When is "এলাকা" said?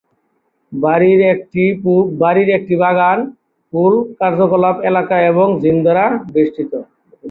4.89-5.15